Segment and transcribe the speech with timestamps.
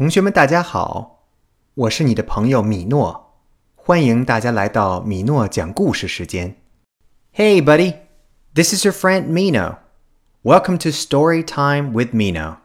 [0.00, 1.26] 同学们，大家好，
[1.74, 3.34] 我是你的朋友米诺，
[3.74, 6.56] 欢迎大家来到米诺讲故事时间。
[7.34, 7.96] Hey, buddy,
[8.54, 9.76] this is your friend Mino.
[10.42, 12.56] Welcome to Story Time with Mino.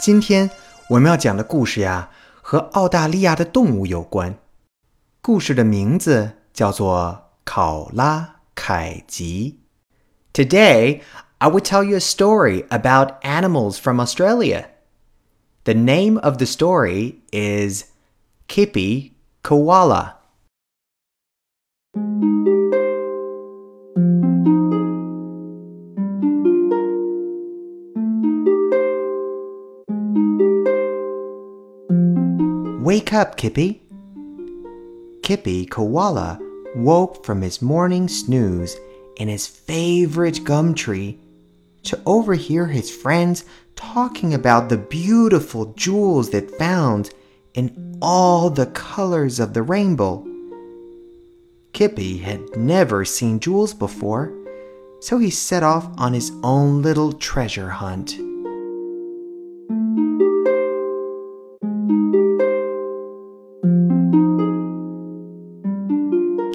[0.00, 0.50] 今天
[0.88, 2.10] 我们要讲的故事呀，
[2.42, 4.34] 和澳大利亚的动物有关。
[5.22, 9.59] 故事的名字叫做《考拉凯吉》。
[10.33, 11.01] Today,
[11.39, 14.65] I will tell you a story about animals from Australia.
[15.65, 17.85] The name of the story is
[18.47, 19.11] Kippy
[19.43, 20.15] Koala.
[32.81, 33.81] Wake up, Kippy.
[35.23, 36.39] Kippy Koala
[36.74, 38.76] woke from his morning snooze
[39.16, 41.18] in his favorite gum tree
[41.82, 43.44] to overhear his friends
[43.76, 47.10] talking about the beautiful jewels they found
[47.54, 50.26] in all the colors of the rainbow.
[51.72, 54.32] Kippy had never seen jewels before,
[55.00, 58.18] so he set off on his own little treasure hunt.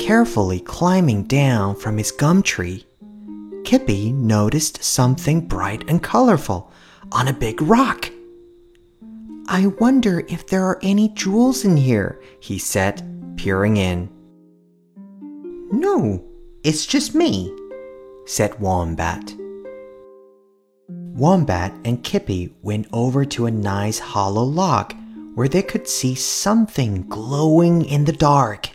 [0.05, 2.85] Carefully climbing down from his gum tree,
[3.63, 6.71] Kippy noticed something bright and colorful
[7.11, 8.11] on a big rock.
[9.47, 13.01] I wonder if there are any jewels in here, he said,
[13.35, 14.11] peering in.
[15.71, 16.23] No,
[16.63, 17.51] it's just me,
[18.27, 19.33] said Wombat.
[20.87, 24.93] Wombat and Kippy went over to a nice hollow log
[25.33, 28.69] where they could see something glowing in the dark.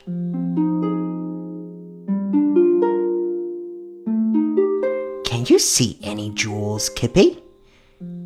[5.41, 7.43] Can you see any jewels, Kippy?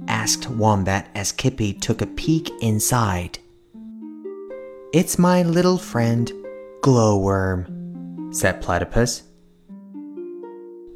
[0.08, 3.38] asked Wombat as Kippy took a peek inside.
[4.92, 6.32] It's my little friend,
[6.80, 9.22] Glowworm, said Platypus.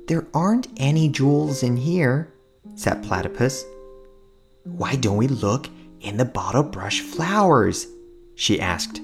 [0.08, 2.34] There aren't any jewels in here,
[2.74, 3.64] said Platypus.
[4.64, 5.68] Why don't we look
[6.00, 7.86] in the bottle brush flowers?
[8.34, 9.00] she asked.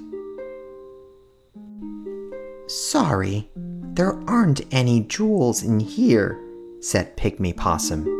[2.67, 6.41] Sorry, there aren't any jewels in here,
[6.81, 8.03] said Pygmy Possum.“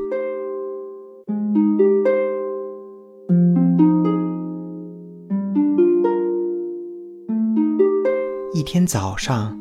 [8.54, 9.60] 一天早上，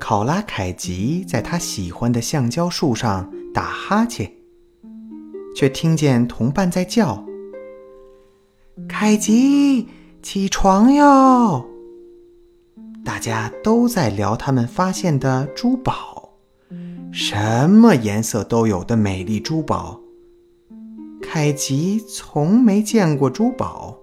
[0.00, 4.32] 考拉凯吉在他喜欢的橡胶树上打哈欠，
[5.54, 7.24] 却听见同伴在叫
[8.88, 9.88] ：‘凯吉，
[10.22, 11.64] 起床哟！’
[13.04, 16.15] 大家都在聊他们发现的珠宝，
[17.18, 19.98] 什么颜色都有的美丽珠宝。
[21.22, 23.96] 凯吉从没见过珠宝，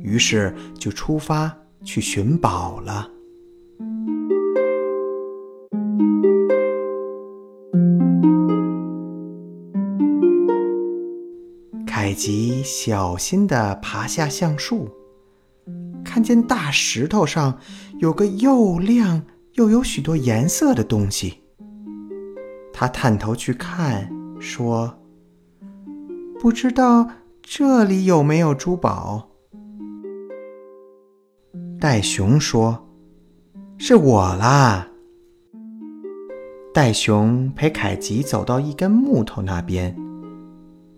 [0.00, 1.54] 于是就出发
[1.84, 3.10] 去寻宝了。
[11.86, 14.88] 凯吉小心地爬下橡树。
[16.02, 17.58] 看见大石头上
[18.00, 19.22] 有个又亮
[19.56, 21.41] 又有许多颜色的东西，
[22.82, 24.10] 他探头去看，
[24.40, 24.92] 说
[26.40, 27.08] ：“不知道
[27.40, 29.28] 这里有没有珠宝。”
[31.78, 32.88] 袋熊说
[33.78, 34.88] ：“是我啦。”
[36.74, 39.96] 袋熊陪凯吉走到一根木头那边，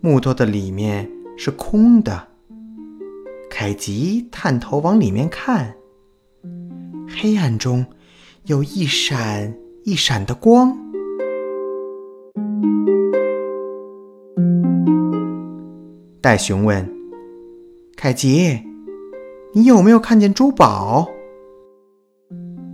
[0.01, 1.07] 木头的里面
[1.37, 2.29] 是空的。
[3.47, 5.75] 凯吉探头往里面看，
[7.07, 7.85] 黑暗中
[8.45, 10.75] 有一闪一闪的光。
[16.25, 16.91] 袋熊问
[17.95, 18.59] ：“凯吉，
[19.53, 21.07] 你有没有看见珠宝？”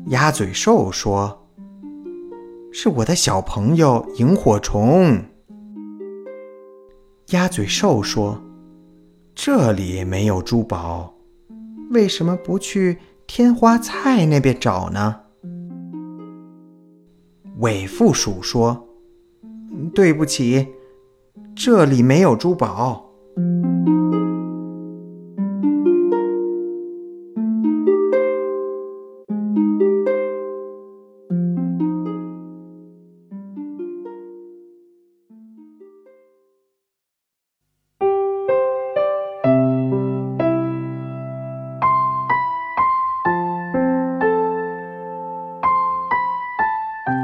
[0.07, 1.49] 鸭嘴兽说
[2.71, 5.21] ：“是我的小朋友萤火虫。”
[7.31, 8.41] 鸭嘴兽说。
[9.35, 11.13] 这里没有珠宝，
[11.89, 15.19] 为什么不去天花菜那边找呢？
[17.59, 18.87] 尾腹鼠说
[19.93, 20.69] ：“对不起，
[21.53, 23.07] 这里没有珠宝。”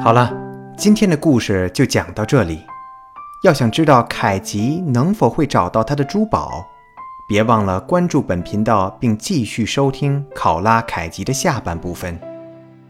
[0.07, 0.31] 好了
[0.77, 2.76] 今天的故事就讲到这里。
[3.47, 6.67] 要想知道凯吉能否会找到他的珠宝，
[7.29, 12.19] 别忘了关注本频道，并继续收听考拉凯吉的下半部分。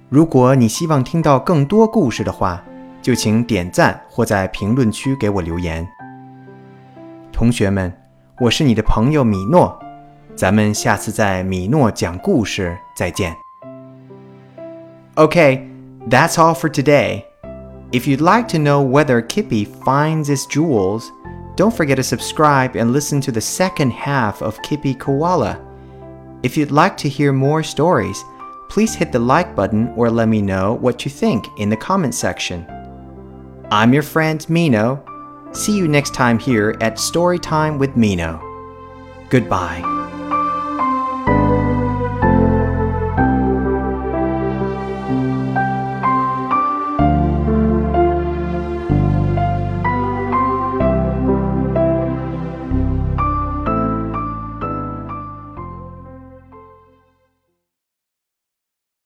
[0.09, 2.63] 如果你希望听到更多故事的话，
[3.04, 5.88] 就请点赞或在评论区给我留言。
[7.31, 7.94] 同学们，
[8.39, 9.77] 我是你的朋友米诺，
[10.36, 13.38] 咱们下次在米诺讲故事再见。
[15.13, 17.25] OK，that's all for today.
[17.94, 21.10] If you'd like to know whether Kippy finds his jewels,
[21.56, 25.63] don't forget to subscribe and listen to the second half of Kippy Koala.
[26.44, 28.22] If you'd like to hear more stories,
[28.69, 32.13] please hit the like button or let me know what you think in the comment
[32.13, 32.68] section.
[33.72, 35.04] I'm your friend Mino.
[35.54, 38.44] See you next time here at Storytime with Mino.
[39.30, 39.81] Goodbye.